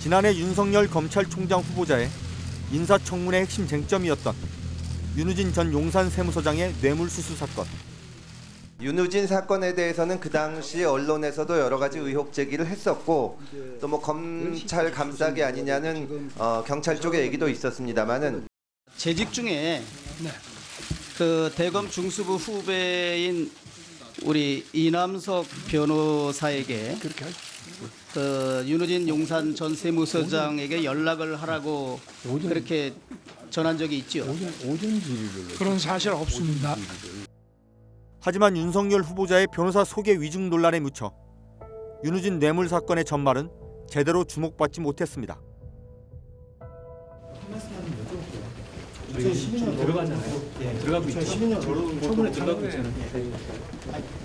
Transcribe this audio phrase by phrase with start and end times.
[0.00, 2.08] 지난해 윤석열 검찰총장 후보자의
[2.72, 4.34] 인사청문회 핵심 쟁점이었던
[5.16, 7.66] 윤우진 전 용산 세무서장의 뇌물수수 사건.
[8.80, 13.40] 윤우진 사건에 대해서는 그 당시 언론에서도 여러 가지 의혹 제기를 했었고
[13.80, 18.46] 또 뭐 검찰 감싸기 아니냐는 어, 경찰 쪽의 얘기도 있었습니다만은
[18.96, 19.82] 재직 중에
[21.16, 23.50] 그 대검 중수부 후배인
[24.22, 26.98] 우리 이남석 변호사에게
[28.14, 32.00] 그 윤우진 용산 전 세무서장에게 연락을 하라고
[32.42, 32.94] 그렇게
[33.50, 34.24] 전한 적이 있죠.
[35.58, 36.76] 그런 사실 없습니다.
[38.20, 41.12] 하지만 윤석열 후보자의 변호사 소개 위증 논란에 묻혀
[42.04, 43.50] 윤우진 뇌물 사건의 전말은
[43.88, 45.40] 제대로 주목받지 못했습니다.
[49.14, 50.42] 2012년 들어가잖아요.
[50.60, 51.20] 예, 들어가고 있죠.
[51.20, 52.92] 2012년 처분에 들어가고 있잖아요.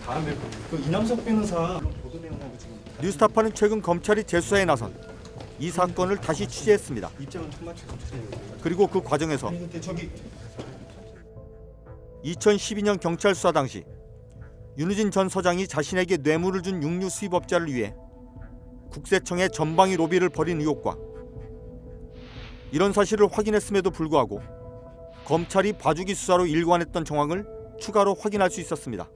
[0.05, 0.35] 다음에
[0.69, 1.79] 그 이남석 변호사
[3.03, 4.95] 뉴스타파는 최근 검찰이 재수사에 나선
[5.59, 7.11] 이 사건을 다시 취재했습니다.
[8.61, 10.09] 그리고 그 과정에서 아니 근데 저기
[12.23, 13.83] 2012년 경찰 수사 당시
[14.77, 17.93] 윤우진 전 서장이 자신에게 뇌물을 준 육류 수입업자를 위해
[18.89, 20.95] 국세청에 전방위 로비를 벌인 의혹과
[22.71, 24.41] 이런 사실을 확인했음에도 불구하고
[25.25, 27.45] 검찰이 봐주기 수사로 일관했던 정황을
[27.81, 29.09] 추가로 확인할 수 있었습니다.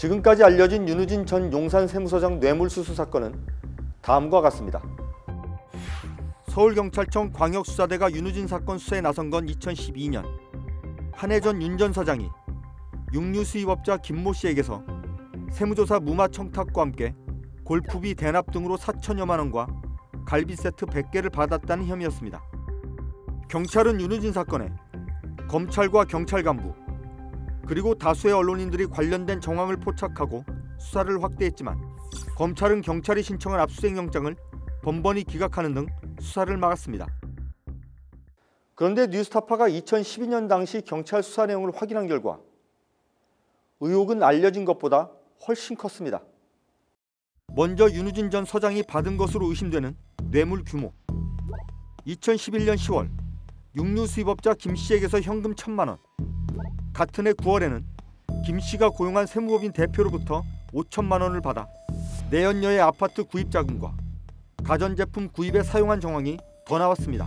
[0.00, 3.34] 지금까지 알려진 윤우진 전 용산 세무서장 뇌물수수 사건은
[4.00, 4.82] 다음과 같습니다.
[6.48, 10.24] 서울경찰청 광역수사대가 윤우진 사건 수사에 나선 건 2012년.
[11.12, 12.30] 한해전 윤전 서장이
[13.12, 14.82] 육류 수입업자 김모 씨에게서
[15.52, 17.14] 세무조사 무마 청탁과 함께
[17.64, 19.66] 골프비 대납 등으로 4천여만 원과
[20.24, 22.42] 갈비 세트 100개를 받았다는 혐의였습니다.
[23.48, 24.72] 경찰은 윤우진 사건에
[25.46, 26.79] 검찰과 경찰 간부
[27.66, 30.44] 그리고 다수의 언론인들이 관련된 정황을 포착하고
[30.78, 31.80] 수사를 확대했지만
[32.36, 34.34] 검찰은 경찰이 신청한 압수수색 영장을
[34.82, 35.86] 번번이 기각하는 등
[36.20, 37.06] 수사를 막았습니다.
[38.74, 42.40] 그런데 뉴스타파가 2012년 당시 경찰 수사 내용을 확인한 결과
[43.80, 45.10] 의혹은 알려진 것보다
[45.46, 46.22] 훨씬 컸습니다.
[47.54, 49.96] 먼저 윤우진 전 서장이 받은 것으로 의심되는
[50.30, 50.92] 뇌물 규모.
[52.06, 53.10] 2011년 10월
[53.76, 55.98] 육류 수입업자 김 씨에게서 현금 1천만 원.
[57.00, 57.82] 같은 해 9월에는
[58.44, 60.44] 김 씨가 고용한 세무법인 대표로부터
[60.74, 61.66] 5천만 원을 받아
[62.30, 63.96] 내연녀의 아파트 구입 자금과
[64.62, 67.26] 가전제품 구입에 사용한 정황이 더 나왔습니다.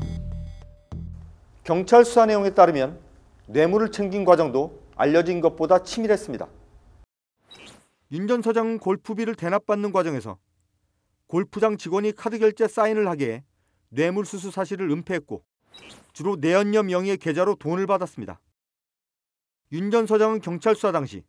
[1.64, 3.00] 경찰 수사 내용에 따르면
[3.48, 6.48] 뇌물을 챙긴 과정도 알려진 것보다 치밀했습니다.
[8.12, 10.38] 윤 전 서장은 골프비를 대납받는 과정에서
[11.26, 13.44] 골프장 직원이 카드 결제 사인을 하기에
[13.90, 15.44] 뇌물 수수 사실을 은폐했고
[16.14, 18.40] 주로 내연녀 명의의 계좌로 돈을 받았습니다.
[19.74, 21.24] 윤 전 서장은 경찰 수사 당시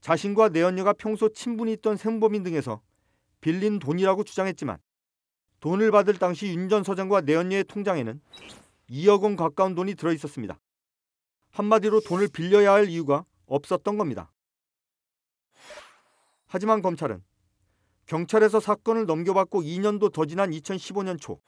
[0.00, 2.82] 자신과 내연녀가 평소 친분이 있던 세무법인 등에서
[3.40, 4.78] 빌린 돈이라고 주장했지만
[5.60, 8.20] 돈을 받을 당시 윤 전 서장과 내연녀의 통장에는
[8.90, 10.58] 2억 원 가까운 돈이 들어 있었습니다.
[11.50, 14.32] 한마디로 돈을 빌려야 할 이유가 없었던 겁니다.
[16.46, 17.22] 하지만 검찰은
[18.06, 21.40] 경찰에서 사건을 넘겨받고 2년도 더 지난 2015년 초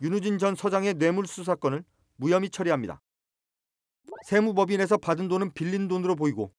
[0.00, 1.84] 윤우진 전 서장의 뇌물수수 사건을
[2.16, 3.02] 무혐의 처리합니다.
[4.24, 6.52] 세무법인에서 받은 돈은 빌린 돈으로 보이고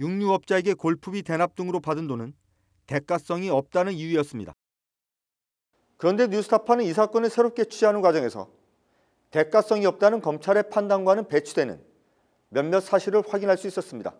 [0.00, 2.34] 육류업자에게 골프비 대납 등으로 받은 돈은
[2.86, 4.54] 대가성이 없다는 이유였습니다.
[5.96, 8.50] 그런데 뉴스타파는 이 사건을 새롭게 취재하는 과정에서
[9.30, 11.82] 대가성이 없다는 검찰의 판단과는 배치되는
[12.48, 14.14] 몇몇 사실을 확인할 수 있었습니다.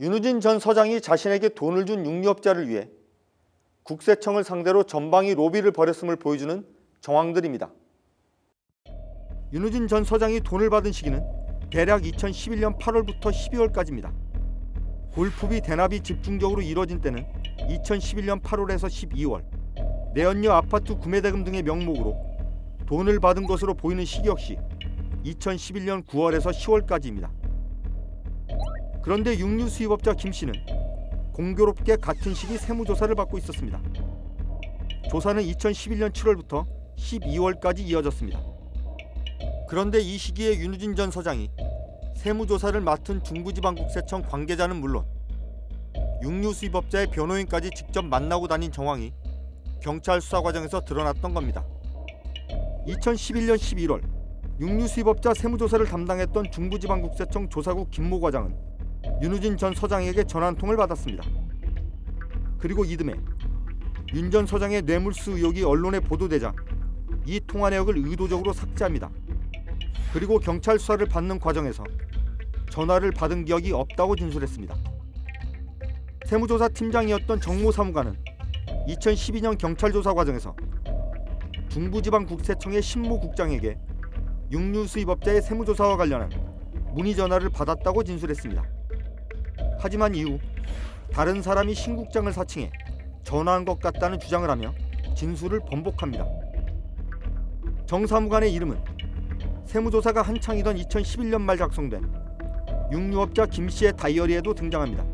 [0.00, 2.88] 윤우진 전 서장이 자신에게 돈을 준 육류업자를 위해
[3.82, 6.66] 국세청을 상대로 전방위 로비를 벌였음을 보여주는
[7.00, 7.72] 정황들입니다.
[9.52, 11.37] 윤우진 전 서장이 돈을 받은 시기는
[11.70, 14.10] 대략 2011년 8월부터 12월까지입니다.
[15.12, 17.26] 골프비 대납이 집중적으로 이뤄진 때는
[17.68, 19.44] 2011년 8월에서 12월,
[20.14, 22.16] 내연녀 아파트 구매 대금 등의 명목으로
[22.86, 24.56] 돈을 받은 것으로 보이는 시기 역시
[25.24, 27.30] 2011년 9월에서 10월까지입니다.
[29.02, 30.54] 그런데 육류 수입업자 김 씨는
[31.34, 33.80] 공교롭게 같은 시기 세무조사를 받고 있었습니다.
[35.10, 36.66] 조사는 2011년 7월부터
[36.96, 38.40] 12월까지 이어졌습니다.
[39.68, 41.47] 그런데 이 시기에 윤우진 전 서장이
[42.28, 45.06] 세무조사를 맡은 중부지방국세청 관계자는 물론
[46.20, 49.14] 육류 수입업자의 변호인까지 직접 만나고 다닌 정황이
[49.80, 51.64] 경찰 수사 과정에서 드러났던 겁니다.
[52.86, 54.02] 2011년 11월
[54.60, 58.54] 육류 수입업자 세무조사를 담당했던 중부지방국세청 조사국 김모 과장은
[59.22, 61.24] 윤우진 전 서장에게 전화 한 통을 받았습니다.
[62.58, 63.14] 그리고 이듬해
[64.12, 66.52] 윤 전 서장의 뇌물수 의혹이 언론에 보도되자
[67.24, 69.10] 이 통화 내역을 의도적으로 삭제합니다.
[70.12, 71.84] 그리고 경찰 수사를 받는 과정에서
[72.70, 74.74] 전화를 받은 기억이 없다고 진술했습니다.
[76.26, 78.16] 세무조사 팀장이었던 정모 사무관은
[78.88, 80.54] 2012년 경찰 조사 과정에서
[81.68, 83.78] 중부지방국세청의 신무국장에게
[84.50, 86.30] 육류 수입업자의 세무조사와 관련한
[86.94, 88.62] 문의 전화를 받았다고 진술했습니다.
[89.78, 90.38] 하지만 이후
[91.12, 92.70] 다른 사람이 신 국장을 사칭해
[93.24, 94.74] 전화한 것 같다는 주장을 하며
[95.14, 96.26] 진술을 번복합니다.
[97.86, 98.78] 정 사무관의 이름은
[99.64, 102.27] 세무조사가 한창이던 2011년 말 작성된
[102.90, 105.04] 육류업자 김 씨의 다이어리에도 등장합니다.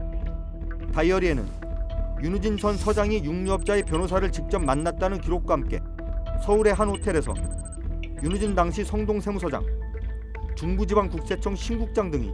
[0.93, 1.45] 다이어리에는
[2.23, 5.81] 윤우진 전 서장이 육류업자의 변호사를 직접 만났다는 기록과 함께
[6.45, 7.35] 서울의 한 호텔에서
[8.23, 9.65] 윤우진 당시 성동 세무서장,
[10.55, 12.33] 중부지방국세청 신국장 등이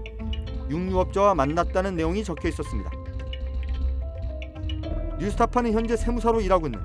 [0.69, 2.91] 육류업자와 만났다는 내용이 적혀 있었습니다.
[5.19, 6.81] 뉴스타파는 현재 세무사로 일하고 있는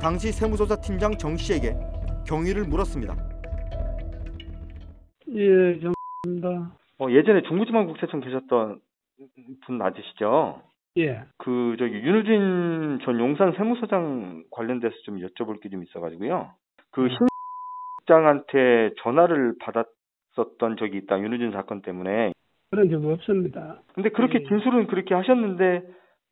[0.00, 1.76] 당시 세무조사 팀장 정 씨에게
[2.24, 3.16] 경위를 물었습니다.
[5.34, 5.80] 예,
[6.24, 6.76] 정입니다.
[7.00, 8.80] 어, 예전에 중부지방국세청 계셨던
[9.66, 10.62] 분 맞으시죠?
[10.96, 16.52] 예, 그 저기 윤우진 전 용산 세무서장 관련돼서 좀 여쭤볼 게 좀 있어가지고요.
[16.92, 17.08] 그
[18.06, 22.32] 신장한테 전화를 받았었던 적이 있다 윤우진 사건 때문에.
[22.70, 23.80] 그런 적 없습니다.
[23.94, 24.44] 근데 그렇게 예.
[24.48, 25.82] 진술은 그렇게 하셨는데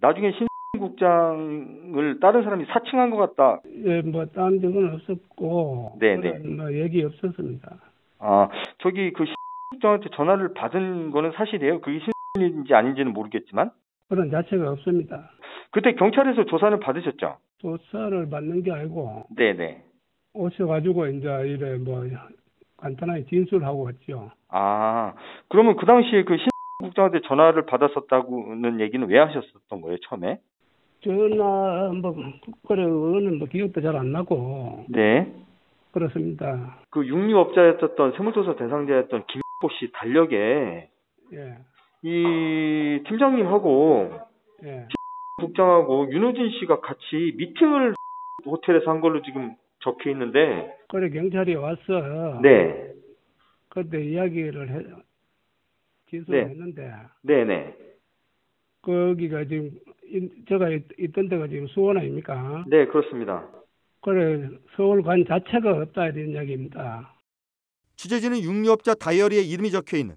[0.01, 0.47] 나중에 신
[0.79, 3.61] 국장을 다른 사람이 사칭한 것 같다.
[3.85, 5.99] 예, 뭐, 딴 적은 없었고.
[6.01, 7.77] 네, 그런 뭐, 얘기 없었습니다.
[8.21, 8.49] 아
[8.79, 9.35] 저기 그신
[9.73, 11.81] 국장한테 전화를 받은 거는 사실이에요.
[11.81, 12.01] 그게
[12.37, 13.71] 신인지 아닌지는 모르겠지만
[14.09, 15.31] 그런 자체가 없습니다.
[15.71, 17.37] 그때 경찰에서 조사는 받으셨죠?
[17.59, 19.83] 조사를 받는 게 아니고, 네네.
[20.35, 22.05] 오셔가지고, 이제, 이래, 뭐,
[22.77, 24.31] 간단하게 진술하고 왔죠.
[24.49, 25.15] 아,
[25.49, 26.49] 그러면 그 당시에 그 신
[26.81, 30.41] 국장한테 전화를 받았었다고는 얘기는 왜 하셨었던 거예요, 처음에?
[31.03, 32.15] 전화, 뭐,
[32.69, 35.33] 어느 뭐, 기억도 잘 안 나고, 네.
[35.93, 36.79] 그렇습니다.
[36.91, 40.91] 그 육류업자였던 세무조사 대상자였던 김 보씨 달력에
[41.33, 41.57] 예,
[42.03, 44.11] 이 팀장님하고
[44.65, 44.89] 예.
[45.39, 47.95] 국장하고 윤호진 씨가 같이 미팅을
[48.45, 52.93] 호텔에서 한 걸로 지금 적혀 있는데, 그래, 경찰이 와서, 네.
[53.69, 54.85] 그때 이야기를 해,
[56.11, 56.51] 진술을 네.
[56.51, 56.93] 했는데,
[57.23, 57.77] 네네.
[58.83, 59.71] 거기가 지금
[60.05, 62.65] 이- 제가 있, 있던 데가 지금 수원 아닙니까?
[62.69, 63.49] 네, 그렇습니다.
[64.03, 67.13] 그래 서울관 자체가 없다 이런 이야기입니다.
[68.03, 70.17] 취재진은 육류업자 다이어리에 이름이 적혀 있는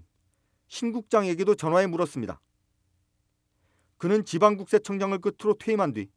[0.66, 2.40] 신국장에게도 전화해 물었습니다.
[3.96, 6.08] 그는 지방국세청장을 끝으로 퇴임한 뒤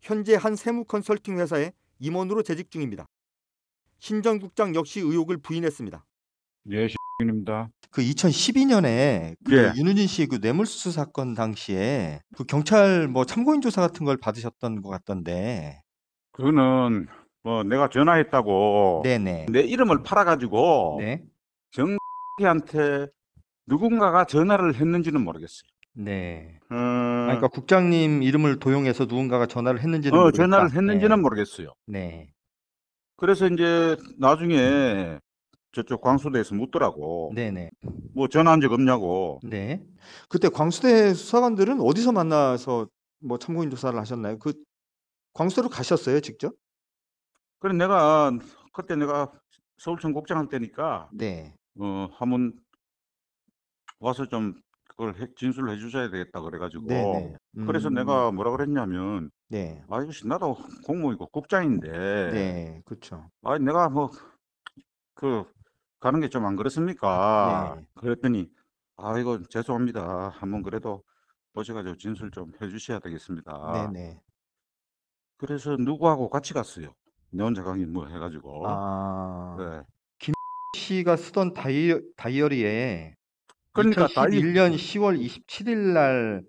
[0.00, 3.06] 현재 한 세무 컨설팅 회사의 임원으로 재직 중입니다.
[4.00, 6.04] 신 전 국장 역시 의혹을 부인했습니다.
[6.72, 6.88] 예,
[7.22, 7.68] 입니다.
[7.90, 9.72] 그 2012년에 예.
[9.76, 14.88] 윤우진 씨 그 뇌물수수 사건 당시에 그 경찰 뭐 참고인 조사 같은 걸 받으셨던 것
[14.90, 15.82] 같던데.
[16.32, 17.06] 그거는
[17.46, 19.46] 뭐 내가 전화했다고 네네.
[19.52, 21.22] 내 이름을 팔아가지고 네.
[21.70, 23.06] 정한테
[23.66, 25.68] 누군가가 전화를 했는지는 모르겠어요.
[25.94, 26.58] 네.
[26.70, 30.42] 어, 아, 그러니까 국장님 이름을 도용해서 누군가가 전화를 했는지는 어, 모르겠다.
[30.42, 31.22] 전화를 했는지는 네.
[31.22, 31.72] 모르겠어요.
[31.86, 32.32] 네.
[33.16, 35.20] 그래서 이제 나중에
[35.70, 37.30] 저쪽 광수대에서 묻더라고.
[37.36, 37.70] 네네.
[38.12, 39.38] 뭐 전화한 적 없냐고.
[39.44, 39.84] 네.
[40.28, 42.88] 그때 광수대 수사관들은 어디서 만나서
[43.20, 44.36] 뭐 참고인 조사를 하셨나요?
[44.40, 44.52] 그
[45.32, 46.52] 광수대로 가셨어요, 직접?
[47.58, 48.30] 그래 내가
[48.72, 49.32] 그때 내가
[49.78, 51.54] 서울청 국장 할 때니까 네.
[51.78, 52.52] 어 한번
[54.00, 54.54] 와서 좀
[54.88, 57.36] 그걸 해- 진술을 해주셔야 되겠다 그래가지고 네네.
[57.66, 59.82] 그래서 음, 내가 뭐라 그랬냐면 네.
[59.88, 61.90] 아 이것이 나도 공무원이고 국장인데
[62.30, 62.82] 네.
[62.84, 63.30] 그렇죠.
[63.42, 64.10] 아 내가 뭐
[65.14, 65.44] 그
[65.98, 67.74] 가는 게 좀 안 그렇습니까?
[67.76, 67.86] 네.
[67.94, 68.50] 그랬더니
[68.96, 70.28] 아 이거 죄송합니다.
[70.28, 71.02] 한번 그래도
[71.54, 73.90] 오셔가지고 진술 좀 해주셔야 되겠습니다.
[73.92, 74.20] 네네.
[75.38, 76.94] 그래서 누구하고 같이 갔어요.
[77.30, 78.62] 내 혼자 가긴 뭐 해가지고.
[78.66, 79.56] 아.
[79.58, 79.82] 네.
[80.76, 83.14] 씨가 쓰던 다이, 다이어리에
[83.72, 86.42] 그러니까 다이 2011년 10월 27일 날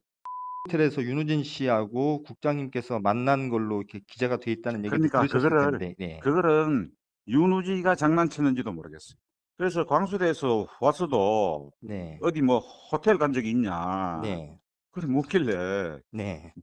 [0.66, 5.96] 호텔에서 윤우진 씨하고 국장님께서 만난 걸로 이렇게 기재가 돼 있다는 얘기도 그러니까 들으셨을 그거를 텐데.
[5.98, 6.20] 네.
[6.20, 6.92] 그거는
[7.28, 9.18] 윤우지가 장난치는지도 모르겠어요.
[9.58, 12.20] 그래서 광수대에서 왔어도 네.
[12.22, 14.20] 어디 뭐 호텔 간 적이 있냐.
[14.22, 14.58] 네.
[14.92, 16.54] 그래 묻길래 네.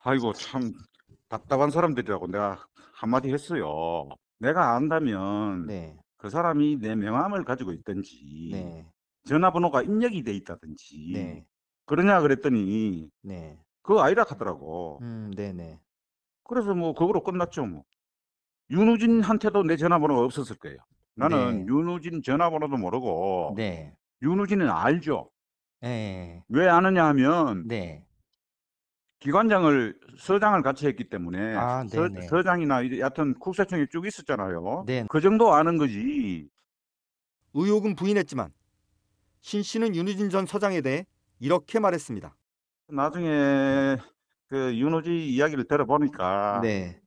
[0.00, 0.72] 아이고 참
[1.28, 4.08] 답답한 사람들이라고 내가 한마디 했어요.
[4.38, 5.96] 내가 안다면 네.
[6.16, 8.86] 그 사람이 내 명함을 가지고 있든지 네.
[9.26, 11.46] 전화번호가 입력이 돼 있다든지 네.
[11.86, 13.58] 그러냐 그랬더니 네.
[13.82, 15.00] 그거 아니라 하더라고.
[15.02, 15.78] 음, 네네.
[16.44, 17.84] 그래서 뭐 그거로 끝났죠 뭐.
[18.70, 20.78] 윤우진한테도 내 전화번호가 없었을 거예요.
[21.16, 21.66] 나는 네.
[21.66, 23.94] 윤우진 전화번호도 모르고 네.
[24.22, 25.30] 윤우진은 알죠.
[25.80, 26.42] 네.
[26.48, 28.04] 왜 아느냐 하면 네.
[29.20, 32.26] 기관장을 서장을 같이 했기 때문에 아, 서, 네네.
[32.28, 34.84] 서장이나 여하튼 국세청에 쭉 있었잖아요.
[34.86, 35.06] 네.
[35.08, 36.48] 그 정도 아는 거지.
[37.54, 38.52] 의혹은 부인했지만
[39.40, 41.06] 신 씨는 윤우진 전 서장에 대해
[41.38, 42.34] 이렇게 말했습니다.
[42.88, 43.96] 나중에
[44.48, 47.00] 그 윤호지 이야기를 들어보니까 네.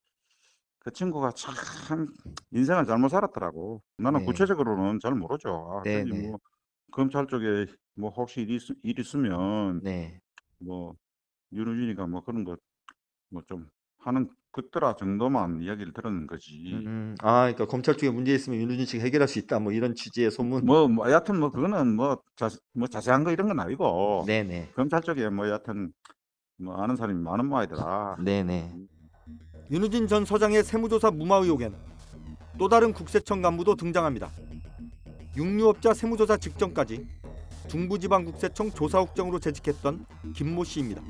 [0.79, 2.07] 그 친구가 참
[2.51, 3.83] 인생을 잘못 살았더라고.
[3.97, 4.25] 나는 네.
[4.25, 5.81] 구체적으로는 잘 모르죠.
[5.83, 6.27] 네, 저기 네.
[6.29, 6.39] 뭐
[6.91, 10.19] 검찰 쪽에 뭐 혹시 일이, 있- 일 있으면 네.
[10.59, 10.95] 뭐
[11.53, 12.57] 윤호진이가 뭐 그런 거
[13.29, 13.67] 뭐 좀
[13.99, 16.71] 하는 것더라 정도만 이야기를 들었는 거지.
[16.73, 19.59] 음, 아, 그러니까 검찰 쪽에 문제 있으면 윤우진 씨가 해결할 수 있다.
[19.59, 20.65] 뭐 이런 취지의 소문.
[20.65, 24.71] 뭐, 뭐 여하튼 뭐 그거는 뭐, 자, 뭐 자세한 거 이런 건 아니고 네네.
[24.75, 25.91] 검찰 쪽에 뭐 여하튼
[26.57, 28.17] 뭐 아는 사람이 많은 모양이더라.
[28.23, 28.73] 네네.
[29.69, 31.75] 윤우진 전 서장의 세무조사 무마 의혹엔
[32.57, 34.29] 또 다른 국세청 간부도 등장합니다.
[35.35, 37.05] 육류업자 세무조사 직전까지
[37.67, 40.05] 중부지방국세청 조사국장으로 재직했던
[40.35, 41.01] 김모 씨입니다.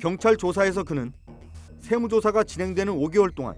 [0.00, 1.12] 경찰 조사에서 그는
[1.80, 3.54] 세무조사가 진행되는 5개월 동안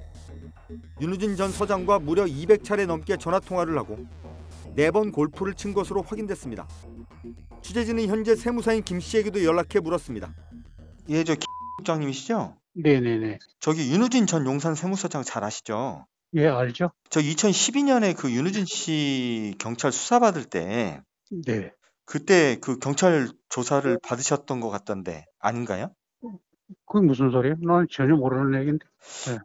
[1.00, 3.98] 윤우진 전 서장과 무려 200차례 넘게 전화 통화를 하고
[4.76, 6.68] 4번 골프를 친 것으로 확인됐습니다.
[7.62, 10.32] 취재진은 현재 세무사인 김 씨에게도 연락해 물었습니다.
[11.08, 11.34] 예, 저
[11.78, 12.56] 국장님이시죠?
[12.74, 13.38] 네네네.
[13.60, 16.06] 저기 윤우진 전 용산 세무서장 잘 아시죠?
[16.34, 16.92] 예, 알죠?
[17.10, 21.00] 저 2012년에 그 윤우진 씨 경찰 수사 받을 때
[21.30, 21.72] 네.
[22.04, 25.94] 그때 그 경찰 조사를 받으셨던 것 같던데 아닌가요?
[26.86, 27.56] 그게 무슨 소리예요?
[27.60, 28.86] 난 전혀 모르는 얘기인데.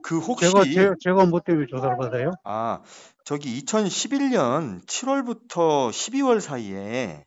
[0.02, 2.32] 그 혹시 제가 제, 제가 뭐 때문에 조사를 받아요?
[2.44, 2.82] 아
[3.24, 7.26] 저기 2011년 7월부터 12월 사이에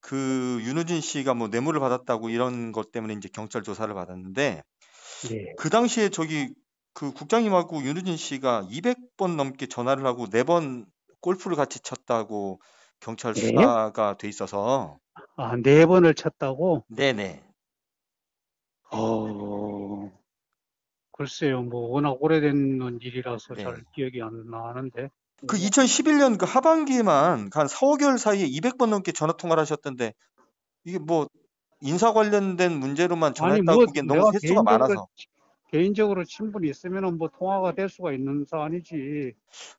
[0.00, 4.62] 그 윤우진 씨가 뭐 뇌물을 받았다고 이런 것 때문에 이제 경찰 조사를 받았는데
[5.28, 5.54] 네.
[5.56, 6.52] 그 당시에 저기
[6.92, 10.86] 그 국장님하고 윤우진 씨가 200번 넘게 전화를 하고 4번
[11.20, 12.60] 골프를 같이 쳤다고
[13.00, 13.40] 경찰 네?
[13.40, 14.98] 수사가 돼 있어서
[15.36, 16.84] 아, 네 번을 쳤다고?
[16.88, 17.42] 네네
[18.92, 20.10] 어,
[21.12, 23.62] 글쎄요, 뭐 워낙 오래된 일이라서 네.
[23.64, 25.08] 잘 기억이 안 나는데.
[25.46, 30.14] 그 2011년 그 하반기에만 한 4, 5개월 사이에 200번 넘게 전화 통화를 하셨던데
[30.84, 31.28] 이게 뭐
[31.82, 35.06] 인사 관련된 문제로만 전화했다고 뭐 보기엔 너무 내가 횟수가 개인적으로 많아서
[35.70, 39.32] 개인적으로 친분이 있으면은 뭐 통화가 될 수가 있는 사안이지.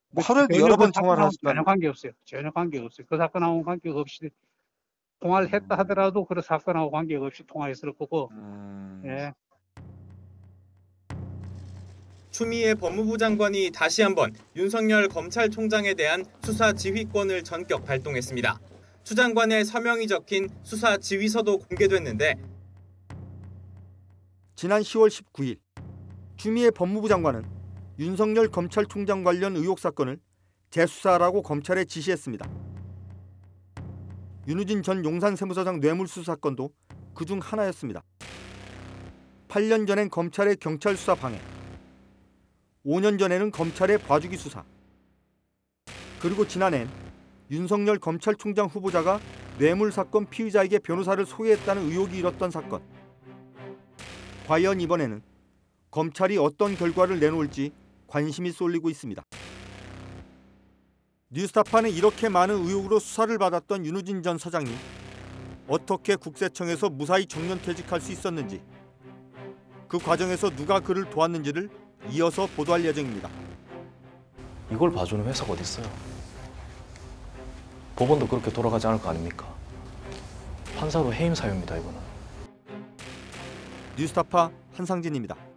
[0.10, 2.12] 뭐 하루에도 전혀 여러 그번 통화를 하시면 전혀 관계 없어요.
[2.26, 3.08] 전혀 관계 없어요.
[3.10, 4.30] 그 사건하고 관계 없이
[5.20, 8.30] 통화를 했다 하더라도 그 사건하고 관계 없이 통화했을 거고.
[8.32, 9.02] 음...
[9.06, 9.34] 예.
[12.30, 18.60] 추미애 법무부 장관이 다시 한번 윤석열 검찰총장에 대한 수사 지휘권을 전격 발동했습니다.
[19.04, 22.36] 추 장관의 서명이 적힌 수사 지휘서도 공개됐는데
[24.56, 25.58] 지난 10월 19일
[26.38, 27.44] 추미애 법무부 장관은
[27.98, 30.20] 윤석열 검찰총장 관련 의혹 사건을
[30.70, 32.48] 재수사하라고 검찰에 지시했습니다.
[34.48, 36.70] 윤우진 전 용산 세무서장 뇌물수 사건도
[37.16, 38.04] 그 중 하나였습니다.
[39.48, 41.42] 8년 전엔 검찰의 경찰 수사 방해,
[42.86, 44.64] 5년 전에는 검찰의 봐주기 수사,
[46.22, 46.88] 그리고 지난해엔
[47.50, 49.20] 윤석열 검찰총장 후보자가
[49.58, 52.84] 뇌물 사건 피의자에게 변호사를 소개했다는 의혹이 일었던 사건.
[54.48, 55.24] 과연 이번에는
[55.98, 57.72] 검찰이 어떤 결과를 내놓을지
[58.06, 59.24] 관심이 쏠리고 있습니다.
[61.32, 64.70] 뉴스타파는 이렇게 많은 의혹으로 수사를 받았던 윤우진 전 서장이
[65.68, 68.62] 어떻게 국세청에서 무사히 정년퇴직할 수 있었는지
[69.88, 71.68] 그 과정에서 누가 그를 도왔는지를
[72.12, 73.28] 이어서 보도할 예정입니다.
[74.72, 75.92] 이걸 봐주는 회사가 어디 있어요?
[77.96, 79.52] 법원도 그렇게 돌아가지 않을 거 아닙니까?
[80.78, 82.00] 판사도 해임 사유입니다 이거는.
[83.98, 85.57] 뉴스타파 한상진입니다.